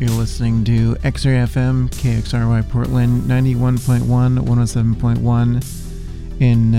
You're 0.00 0.10
listening 0.10 0.64
to 0.64 0.96
X-Ray 1.04 1.34
FM, 1.34 1.88
KXRY 1.88 2.68
Portland, 2.68 3.22
91.1, 3.22 4.40
107.1 4.40 6.40
in 6.40 6.72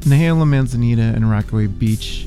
Nehalem, 0.00 0.48
Manzanita, 0.48 1.12
and 1.14 1.30
Rockaway 1.30 1.68
Beach, 1.68 2.26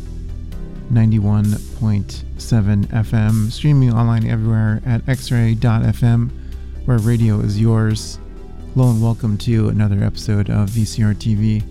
91.7 0.93 2.85
FM. 2.85 3.51
Streaming 3.51 3.93
online 3.93 4.25
everywhere 4.25 4.81
at 4.85 5.05
xray.fm, 5.07 6.31
where 6.85 6.99
radio 6.99 7.41
is 7.41 7.59
yours. 7.59 8.17
Hello 8.73 8.91
and 8.91 9.03
welcome 9.03 9.37
to 9.39 9.67
another 9.67 10.05
episode 10.05 10.49
of 10.49 10.69
VCR 10.69 11.15
TV. 11.15 11.61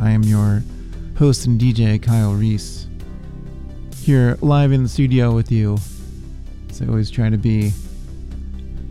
I 0.00 0.10
am 0.10 0.24
your 0.24 0.64
host 1.16 1.46
and 1.46 1.60
DJ, 1.60 2.02
Kyle 2.02 2.32
Reese. 2.32 2.88
Here 4.02 4.36
live 4.40 4.72
in 4.72 4.82
the 4.82 4.88
studio 4.88 5.32
with 5.32 5.52
you 5.52 5.78
as 6.68 6.82
I 6.82 6.86
always 6.86 7.08
try 7.08 7.30
to 7.30 7.38
be. 7.38 7.72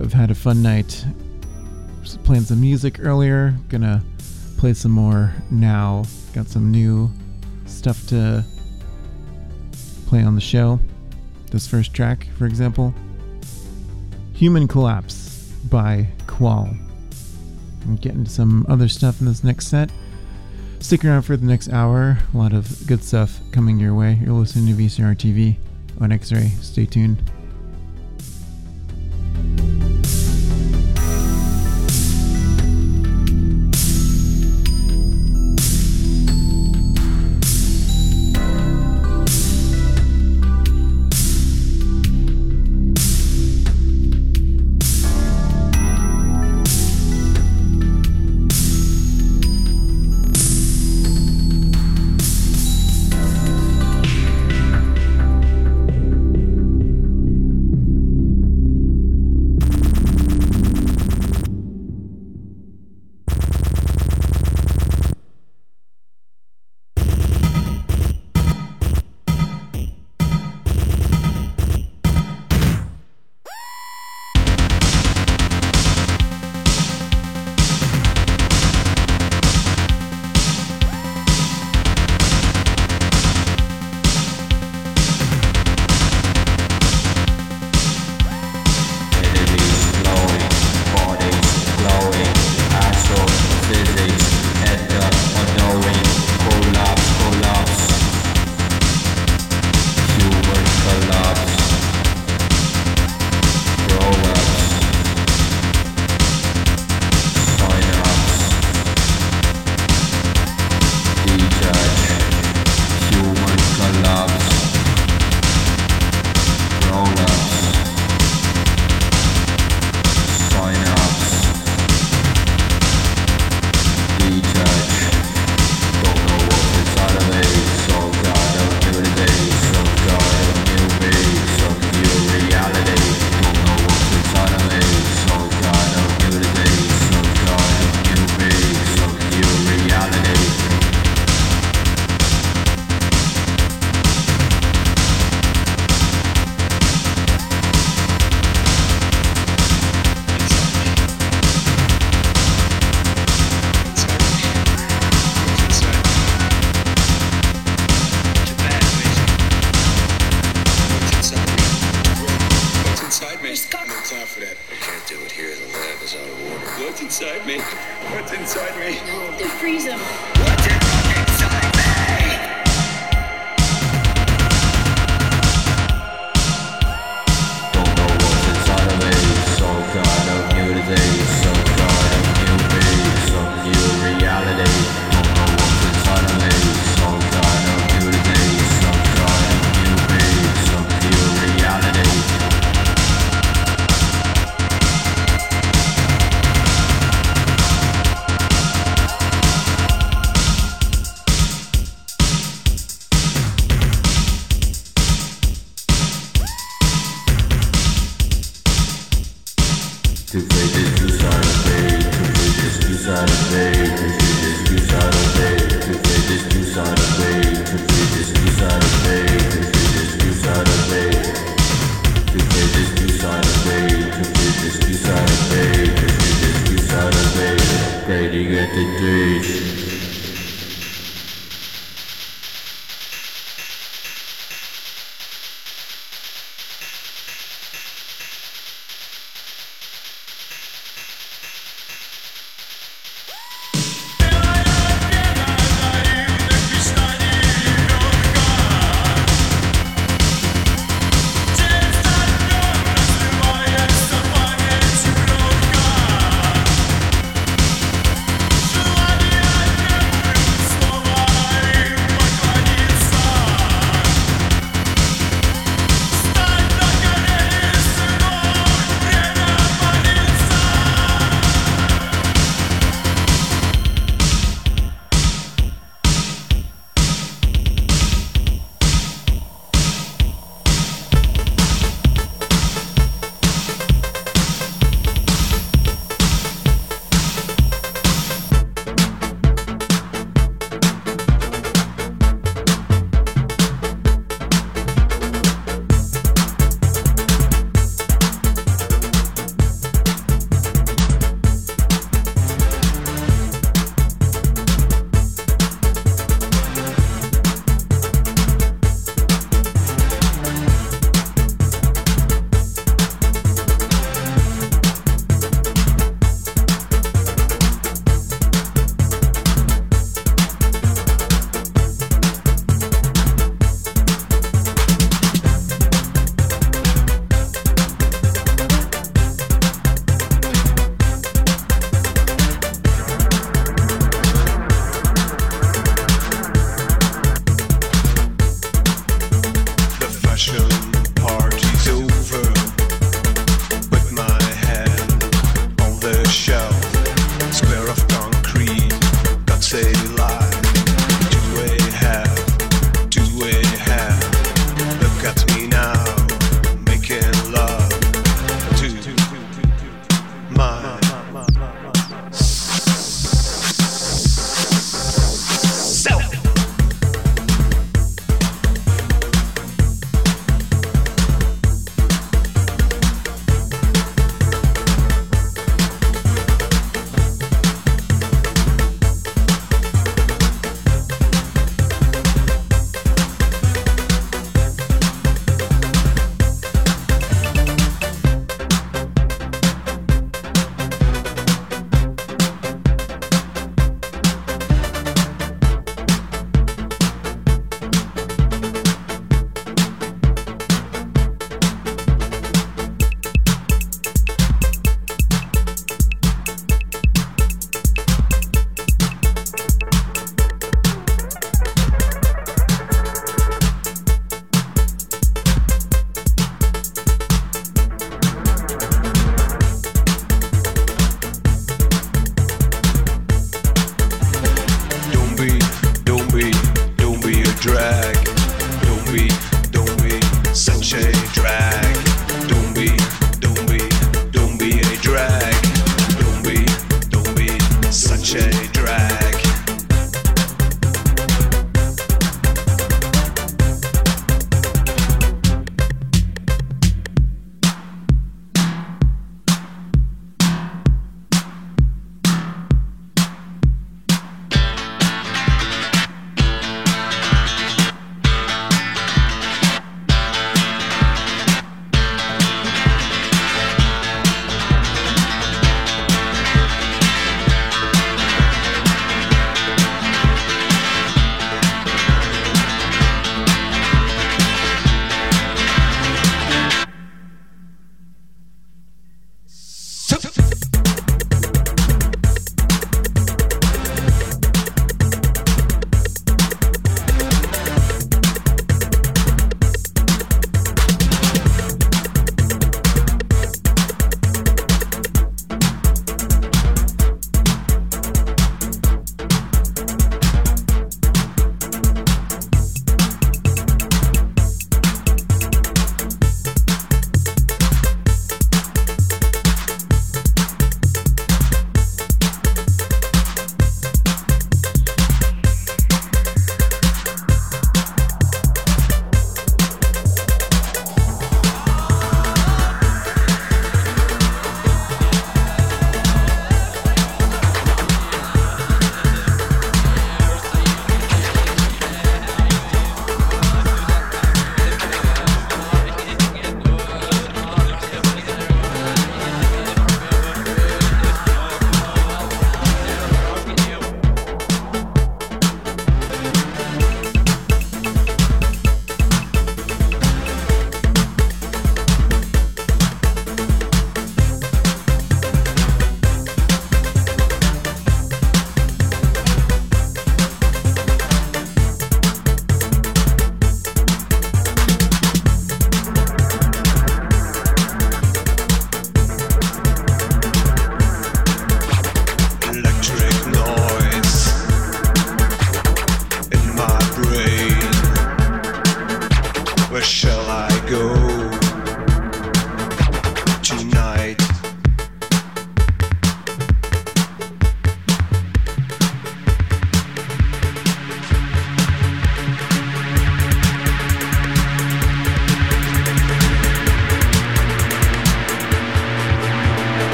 I've 0.00 0.12
had 0.12 0.30
a 0.30 0.34
fun 0.34 0.62
night. 0.62 1.04
Just 2.02 2.22
playing 2.24 2.44
some 2.44 2.60
music 2.60 2.98
earlier. 3.00 3.54
Gonna 3.68 4.02
play 4.56 4.74
some 4.74 4.92
more 4.92 5.32
now. 5.50 6.04
Got 6.34 6.48
some 6.48 6.70
new 6.70 7.10
stuff 7.66 8.06
to 8.08 8.44
play 10.06 10.22
on 10.22 10.34
the 10.34 10.40
show. 10.40 10.80
This 11.50 11.66
first 11.66 11.94
track, 11.94 12.28
for 12.36 12.46
example, 12.46 12.94
Human 14.34 14.68
Collapse 14.68 15.52
by 15.70 16.08
Qual. 16.26 16.68
I'm 17.84 17.96
getting 17.96 18.24
to 18.24 18.30
some 18.30 18.66
other 18.68 18.88
stuff 18.88 19.20
in 19.20 19.26
this 19.26 19.42
next 19.42 19.68
set. 19.68 19.90
Stick 20.80 21.04
around 21.04 21.22
for 21.22 21.36
the 21.36 21.46
next 21.46 21.70
hour. 21.70 22.18
A 22.32 22.36
lot 22.36 22.52
of 22.52 22.86
good 22.86 23.02
stuff 23.02 23.40
coming 23.50 23.80
your 23.80 23.94
way. 23.94 24.18
You're 24.22 24.32
listening 24.32 24.74
to 24.74 24.82
VCR 24.82 25.16
TV 25.16 25.56
on 26.00 26.12
X 26.12 26.32
Ray. 26.32 26.52
Stay 26.60 26.86
tuned. 26.86 27.18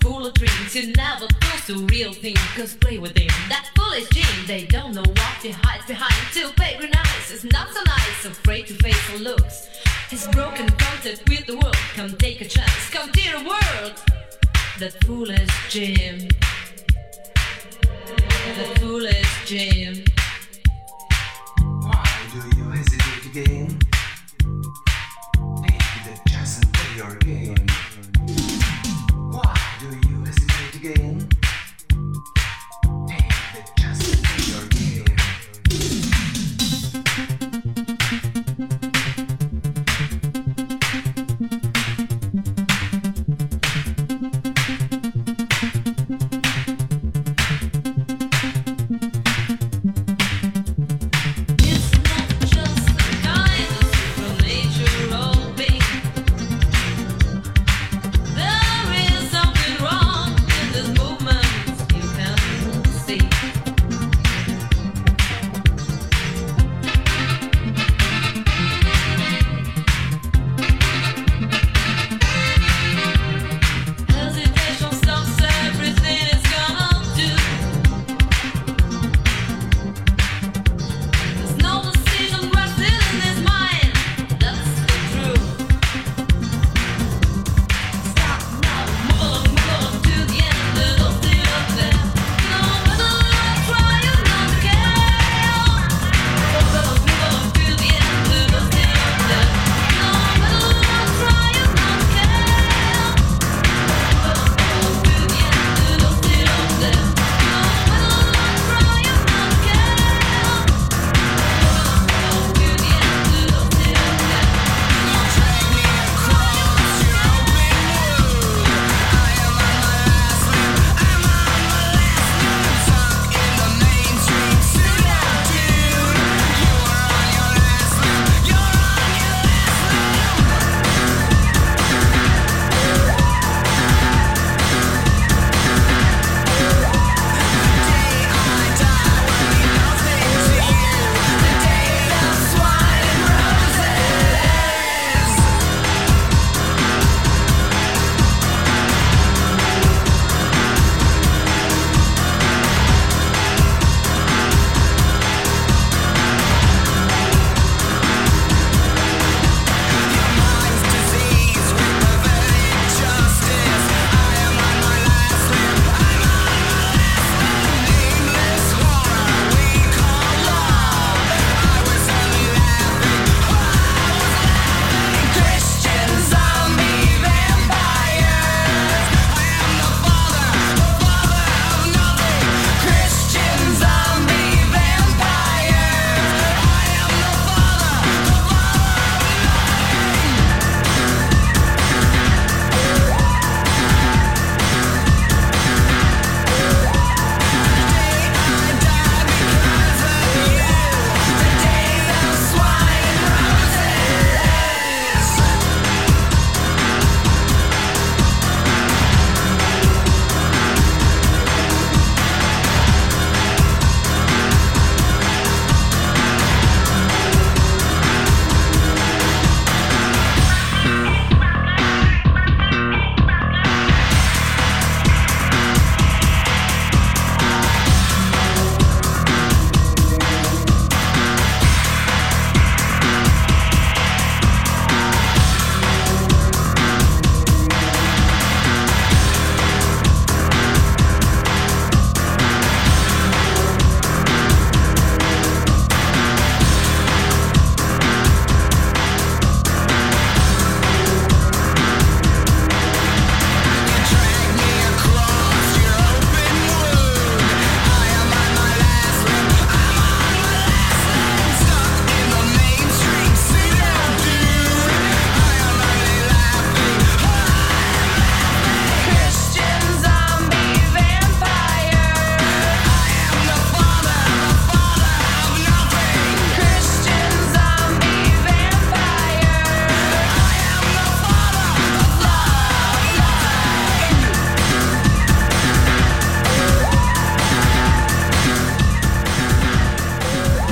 Full 0.00 0.26
of 0.26 0.34
dreams. 0.34 0.74
You 0.74 0.92
never 0.92 1.26
close 1.40 1.66
to 1.66 1.86
real 1.86 2.12
things, 2.12 2.40
cause 2.56 2.74
play 2.74 2.98
with 2.98 3.14
them. 3.14 3.28
That 3.48 3.70
foolish 3.76 4.08
gene, 4.10 4.46
they 4.46 4.66
don't 4.66 4.94
know 4.94 5.02
what 5.02 5.36
he 5.42 5.50
hides 5.50 5.86
behind. 5.86 6.14
To 6.34 6.52
pagan 6.54 6.90
eyes 6.96 7.30
is 7.30 7.44
not 7.44 7.68
so 7.72 7.82
nice, 7.86 8.24
afraid 8.24 8.66
to 8.68 8.74
face 8.74 9.12
the 9.12 9.18
looks. 9.18 9.68
His 10.08 10.26
broken 10.28 10.68
contact 10.68 11.28
with 11.28 11.46
the 11.46 11.56
world, 11.56 11.76
come 11.94 12.16
take 12.16 12.40
a 12.40 12.48
chance, 12.48 12.90
come 12.90 13.10
dear 13.12 13.36
world. 13.38 13.94
That 14.78 14.96
foolish 15.04 15.50
Jim. 15.68 16.28
That 18.56 18.78
foolish 18.78 19.46
Jim. 19.46 20.04
Why 21.82 22.04
do 22.32 22.58
you 22.58 22.64
hesitate 22.70 23.26
again? 23.30 23.78
Take 25.62 25.94
the 26.04 26.30
chance 26.30 26.58
and 26.62 26.72
play 26.72 26.96
your 26.96 27.14
game. 27.16 27.59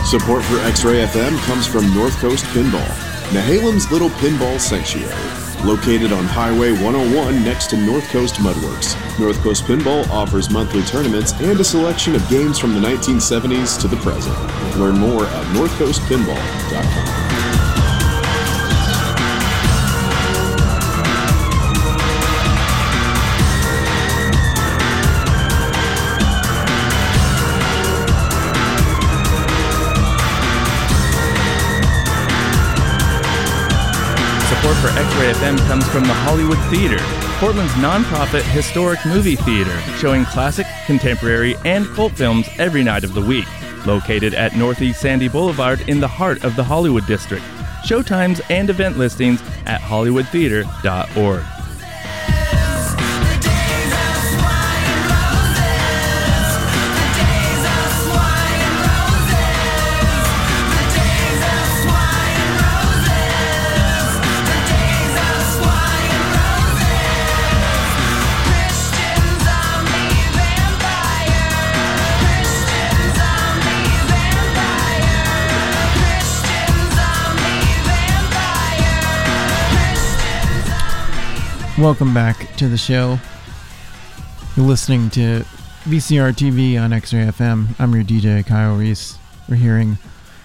Support 0.08 0.42
for 0.44 0.58
X 0.60 0.84
Ray 0.84 1.04
FM 1.04 1.38
comes 1.44 1.66
from 1.66 1.94
North 1.94 2.16
Coast 2.16 2.46
Pinball, 2.46 2.88
Nehalem's 3.30 3.92
little 3.92 4.08
pinball 4.08 4.58
sanctuary. 4.58 5.12
Located 5.68 6.12
on 6.12 6.24
Highway 6.24 6.72
101 6.72 7.44
next 7.44 7.66
to 7.70 7.76
North 7.76 8.08
Coast 8.08 8.36
Mudworks, 8.36 8.96
North 9.20 9.38
Coast 9.42 9.64
Pinball 9.64 10.08
offers 10.08 10.48
monthly 10.48 10.82
tournaments 10.84 11.34
and 11.42 11.60
a 11.60 11.64
selection 11.64 12.14
of 12.14 12.26
games 12.30 12.58
from 12.58 12.72
the 12.72 12.80
1970s 12.80 13.78
to 13.82 13.86
the 13.86 13.98
present. 13.98 14.34
Learn 14.78 14.96
more 14.96 15.26
at 15.26 15.44
northcoastpinball.com. 15.54 16.67
For 34.80 34.90
X-Ray 34.90 35.32
FM 35.32 35.58
comes 35.66 35.88
from 35.88 36.04
the 36.04 36.14
Hollywood 36.14 36.58
Theater, 36.70 36.98
Portland's 37.40 37.72
nonprofit 37.72 38.42
historic 38.42 39.04
movie 39.04 39.34
theater, 39.34 39.76
showing 39.98 40.24
classic, 40.24 40.68
contemporary, 40.86 41.56
and 41.64 41.84
cult 41.96 42.12
films 42.12 42.48
every 42.58 42.84
night 42.84 43.02
of 43.02 43.12
the 43.12 43.20
week. 43.20 43.48
Located 43.86 44.34
at 44.34 44.54
Northeast 44.54 45.00
Sandy 45.00 45.26
Boulevard 45.26 45.80
in 45.88 45.98
the 45.98 46.06
heart 46.06 46.44
of 46.44 46.54
the 46.54 46.62
Hollywood 46.62 47.06
District. 47.08 47.44
Showtimes 47.84 48.40
and 48.50 48.70
event 48.70 48.96
listings 48.96 49.42
at 49.66 49.80
hollywoodtheater.org. 49.80 51.57
Welcome 81.78 82.12
back 82.12 82.56
to 82.56 82.66
the 82.66 82.76
show. 82.76 83.20
You're 84.56 84.66
listening 84.66 85.10
to 85.10 85.44
VCR 85.84 86.32
TV 86.32 86.76
on 86.76 86.92
X-Ray 86.92 87.26
FM. 87.26 87.68
I'm 87.78 87.94
your 87.94 88.02
DJ 88.02 88.44
Kyle 88.44 88.74
Reese. 88.74 89.16
We're 89.48 89.54
hearing 89.54 89.96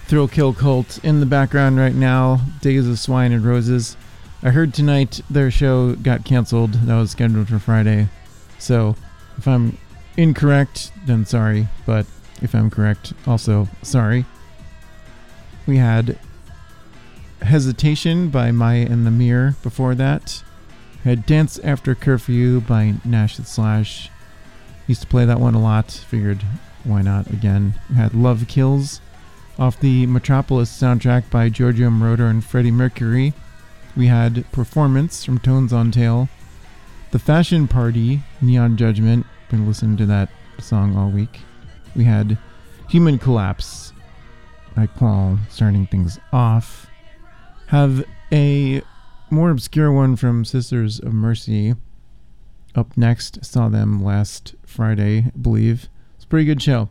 Thrill 0.05 0.27
Kill 0.27 0.53
Kult 0.53 1.03
in 1.03 1.21
the 1.21 1.25
background 1.25 1.79
right 1.79 1.95
now. 1.95 2.39
Days 2.61 2.87
of 2.87 2.99
Swine 2.99 3.31
and 3.31 3.43
Roses. 3.43 3.97
I 4.43 4.51
heard 4.51 4.75
tonight 4.75 5.21
their 5.27 5.49
show 5.49 5.95
got 5.95 6.23
canceled. 6.23 6.73
That 6.73 6.99
was 6.99 7.09
scheduled 7.09 7.47
for 7.47 7.57
Friday. 7.57 8.09
So 8.59 8.95
if 9.39 9.47
I'm 9.47 9.79
incorrect, 10.15 10.91
then 11.07 11.25
sorry. 11.25 11.67
But 11.87 12.05
if 12.43 12.53
I'm 12.53 12.69
correct, 12.69 13.13
also 13.25 13.67
sorry. 13.81 14.25
We 15.65 15.77
had 15.77 16.19
Hesitation 17.41 18.29
by 18.29 18.51
Mya 18.51 18.85
and 18.85 19.03
the 19.03 19.11
Mirror 19.11 19.55
before 19.63 19.95
that 19.95 20.43
had 21.09 21.25
Dance 21.25 21.59
After 21.59 21.95
Curfew 21.95 22.61
by 22.61 22.95
Nash 23.03 23.37
the 23.37 23.43
Slash. 23.43 24.09
Used 24.87 25.01
to 25.01 25.07
play 25.07 25.25
that 25.25 25.39
one 25.39 25.55
a 25.55 25.61
lot. 25.61 25.91
Figured 25.91 26.43
why 26.83 27.01
not 27.01 27.27
again. 27.27 27.75
We 27.89 27.95
had 27.95 28.13
Love 28.13 28.47
Kills 28.47 29.01
off 29.59 29.79
the 29.79 30.05
Metropolis 30.07 30.71
soundtrack 30.71 31.29
by 31.29 31.49
Giorgio 31.49 31.89
Moroder 31.89 32.29
and 32.29 32.43
Freddie 32.43 32.71
Mercury. 32.71 33.33
We 33.95 34.07
had 34.07 34.49
Performance 34.51 35.23
from 35.23 35.39
Tones 35.39 35.71
on 35.71 35.91
Tail. 35.91 36.29
The 37.11 37.19
Fashion 37.19 37.67
Party, 37.67 38.23
Neon 38.41 38.75
Judgment. 38.75 39.25
Been 39.49 39.67
listening 39.67 39.97
to 39.97 40.05
that 40.07 40.29
song 40.59 40.97
all 40.97 41.09
week. 41.09 41.41
We 41.95 42.05
had 42.05 42.37
Human 42.89 43.19
Collapse 43.19 43.93
by 44.75 44.87
Qual 44.87 45.37
starting 45.49 45.85
things 45.85 46.19
off. 46.31 46.87
Have 47.67 48.03
a 48.31 48.81
more 49.33 49.49
obscure 49.49 49.91
one 49.91 50.15
from 50.15 50.45
Sisters 50.45 50.99
of 50.99 51.13
Mercy. 51.13 51.75
Up 52.75 52.95
next, 52.95 53.43
saw 53.43 53.67
them 53.67 54.03
last 54.03 54.55
Friday, 54.65 55.25
I 55.27 55.37
believe. 55.37 55.89
It's 56.15 56.25
a 56.25 56.27
pretty 56.27 56.45
good 56.45 56.61
show. 56.61 56.89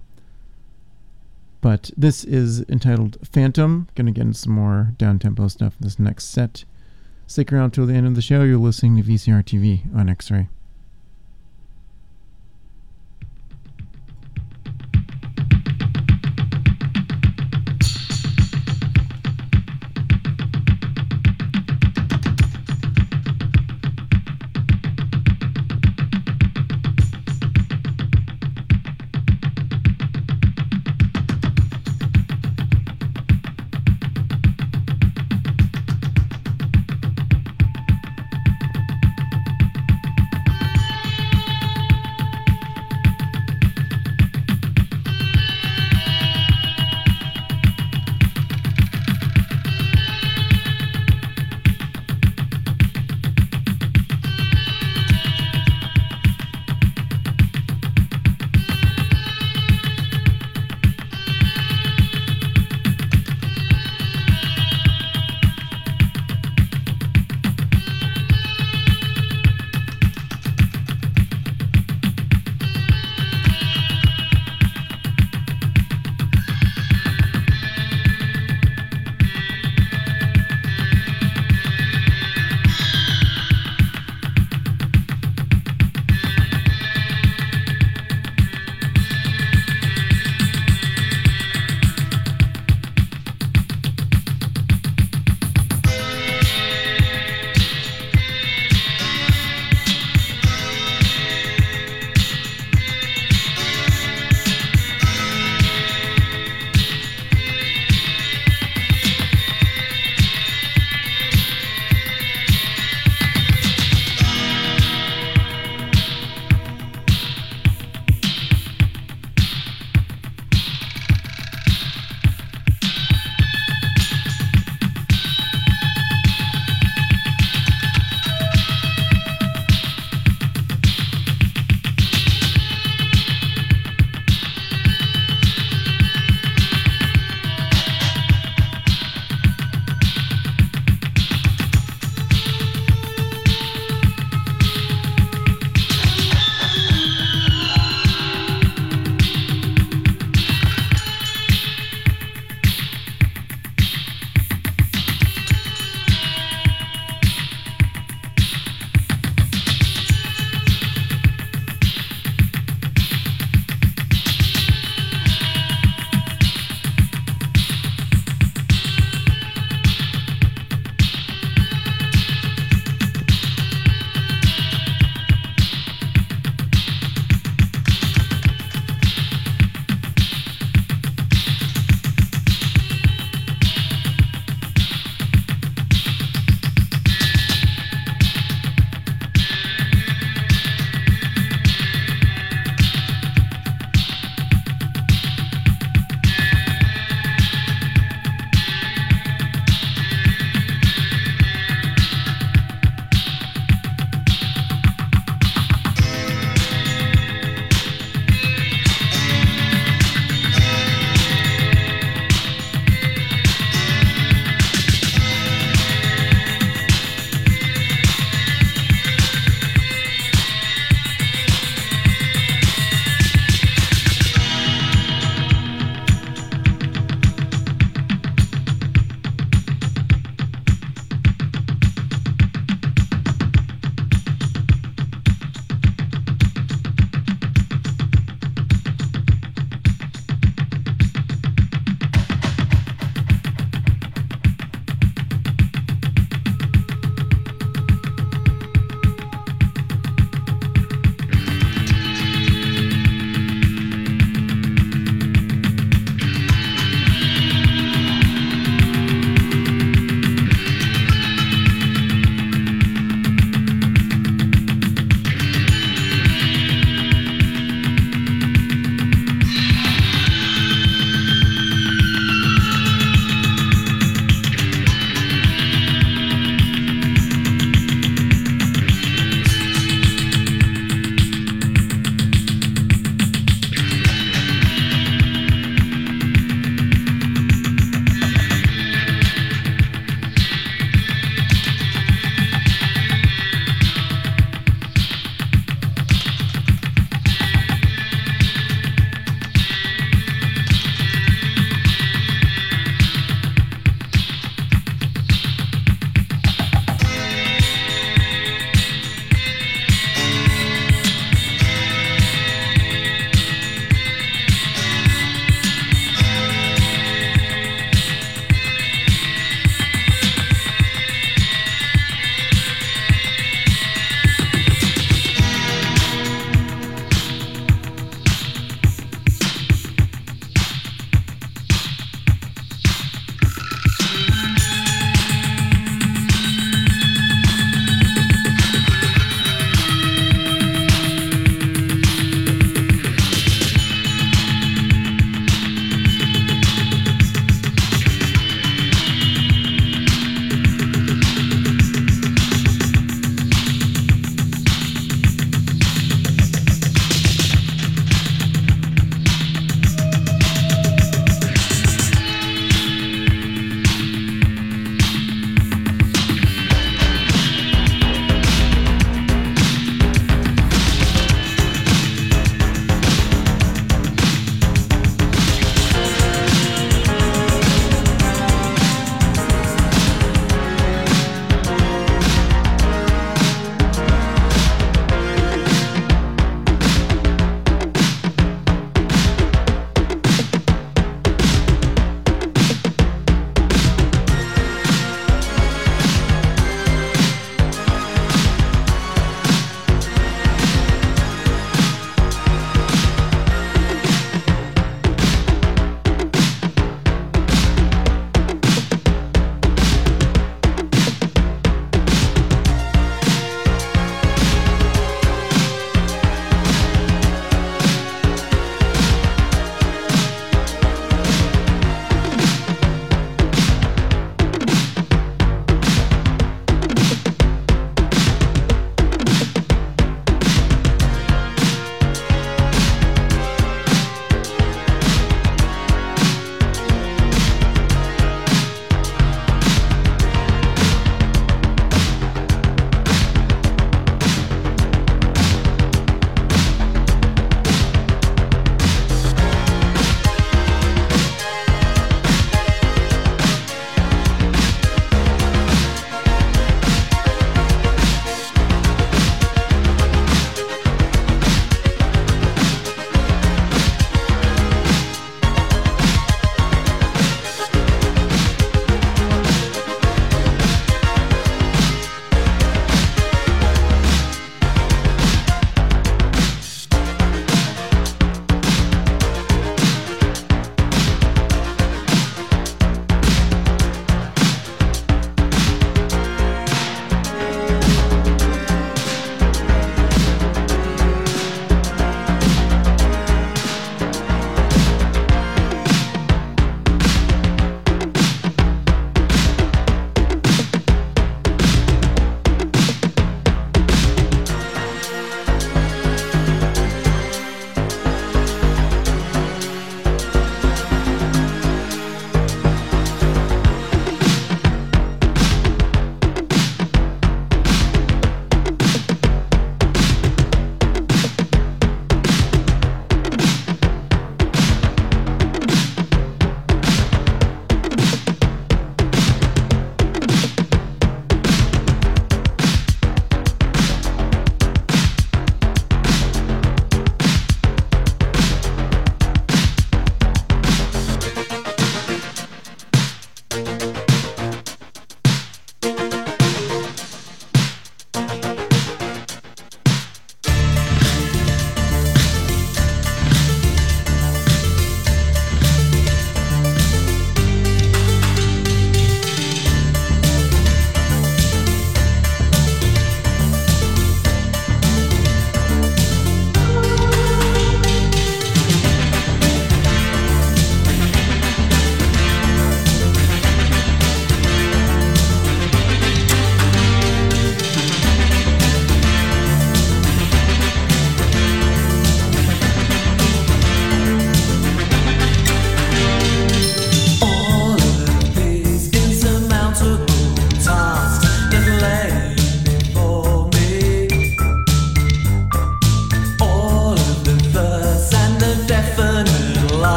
But 1.60 1.90
this 1.96 2.24
is 2.24 2.62
entitled 2.68 3.18
Phantom. 3.24 3.88
Gonna 3.94 4.10
get 4.10 4.22
into 4.22 4.38
some 4.38 4.52
more 4.52 4.92
down 4.98 5.18
tempo 5.18 5.48
stuff 5.48 5.76
in 5.80 5.86
this 5.86 5.98
next 5.98 6.26
set. 6.26 6.64
Stick 7.26 7.52
around 7.52 7.70
till 7.70 7.86
the 7.86 7.94
end 7.94 8.06
of 8.06 8.16
the 8.16 8.22
show. 8.22 8.42
You're 8.42 8.58
listening 8.58 8.96
to 8.96 9.02
VCR 9.02 9.44
TV 9.44 9.82
on 9.96 10.08
X 10.08 10.30
Ray. 10.30 10.48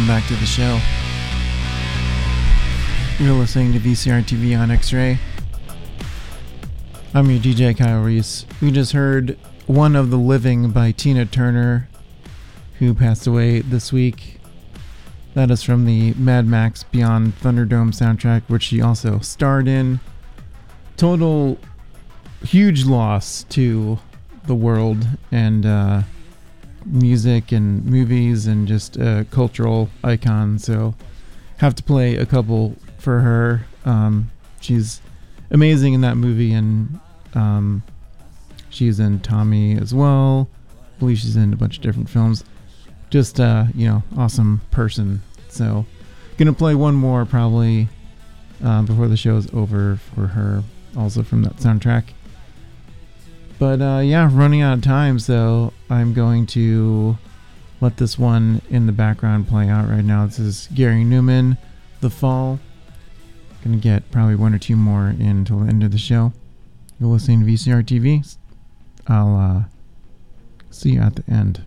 Welcome 0.00 0.16
back 0.16 0.26
to 0.28 0.36
the 0.36 0.46
show. 0.46 0.80
You're 3.22 3.34
listening 3.34 3.74
to 3.74 3.78
VCR 3.78 4.22
TV 4.22 4.58
on 4.58 4.70
X 4.70 4.94
Ray. 4.94 5.18
I'm 7.12 7.28
your 7.28 7.38
DJ 7.38 7.76
Kyle 7.76 8.00
Reese. 8.00 8.46
We 8.62 8.70
just 8.70 8.92
heard 8.92 9.36
One 9.66 9.94
of 9.96 10.08
the 10.08 10.16
Living 10.16 10.70
by 10.70 10.92
Tina 10.92 11.26
Turner, 11.26 11.90
who 12.78 12.94
passed 12.94 13.26
away 13.26 13.60
this 13.60 13.92
week. 13.92 14.40
That 15.34 15.50
is 15.50 15.62
from 15.62 15.84
the 15.84 16.14
Mad 16.14 16.46
Max 16.46 16.82
Beyond 16.84 17.34
Thunderdome 17.38 17.92
soundtrack, 17.92 18.44
which 18.48 18.62
she 18.62 18.80
also 18.80 19.18
starred 19.18 19.68
in. 19.68 20.00
Total 20.96 21.58
huge 22.42 22.86
loss 22.86 23.42
to 23.50 23.98
the 24.46 24.54
world 24.54 25.06
and 25.30 25.66
uh, 25.66 26.02
music 26.86 27.52
and 27.52 27.84
movies 27.84 28.46
and 28.46 28.66
just 28.66 28.96
a 28.96 29.26
cultural 29.30 29.90
icon. 30.02 30.58
So, 30.58 30.94
have 31.58 31.74
to 31.74 31.82
play 31.82 32.16
a 32.16 32.26
couple 32.26 32.76
for 32.98 33.20
her. 33.20 33.66
Um, 33.84 34.30
she's 34.60 35.00
amazing 35.50 35.94
in 35.94 36.00
that 36.00 36.16
movie, 36.16 36.52
and 36.52 37.00
um, 37.34 37.82
she's 38.70 38.98
in 38.98 39.20
Tommy 39.20 39.76
as 39.76 39.94
well. 39.94 40.48
I 40.96 40.98
believe 40.98 41.18
she's 41.18 41.36
in 41.36 41.52
a 41.52 41.56
bunch 41.56 41.76
of 41.76 41.82
different 41.82 42.08
films. 42.08 42.44
Just 43.10 43.40
uh, 43.40 43.64
you 43.74 43.86
know, 43.86 44.02
awesome 44.16 44.62
person. 44.70 45.22
So, 45.48 45.84
gonna 46.38 46.52
play 46.52 46.74
one 46.74 46.94
more 46.94 47.24
probably 47.26 47.88
uh, 48.64 48.82
before 48.82 49.08
the 49.08 49.16
show 49.16 49.36
is 49.36 49.48
over 49.52 49.96
for 49.96 50.28
her, 50.28 50.62
also 50.96 51.22
from 51.22 51.42
that 51.42 51.56
soundtrack. 51.56 52.04
But 53.60 53.82
uh, 53.82 53.98
yeah, 53.98 54.26
running 54.32 54.62
out 54.62 54.78
of 54.78 54.82
time, 54.82 55.18
so 55.18 55.74
I'm 55.90 56.14
going 56.14 56.46
to 56.46 57.18
let 57.82 57.98
this 57.98 58.18
one 58.18 58.62
in 58.70 58.86
the 58.86 58.92
background 58.92 59.48
play 59.48 59.68
out 59.68 59.86
right 59.86 60.02
now. 60.02 60.24
This 60.24 60.38
is 60.38 60.68
Gary 60.74 61.04
Numan, 61.04 61.58
The 62.00 62.08
Fall. 62.08 62.58
Gonna 63.62 63.76
get 63.76 64.10
probably 64.10 64.34
one 64.34 64.54
or 64.54 64.58
two 64.58 64.76
more 64.76 65.08
in 65.08 65.20
until 65.20 65.58
the 65.58 65.68
end 65.68 65.82
of 65.82 65.92
the 65.92 65.98
show. 65.98 66.32
You're 66.98 67.10
listening 67.10 67.40
to 67.40 67.52
VCR 67.52 67.82
TV. 67.82 68.34
I'll 69.06 69.36
uh, 69.36 69.62
see 70.70 70.92
you 70.92 71.02
at 71.02 71.16
the 71.16 71.30
end. 71.30 71.62